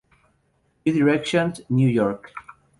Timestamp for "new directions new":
0.83-1.87